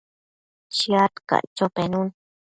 Shiad 0.77 1.13
caic 1.29 1.45
cho 1.57 1.65
caimbi 1.75 2.09